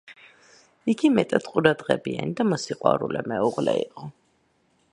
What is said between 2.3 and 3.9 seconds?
და მოსიყვარულე მეუღლე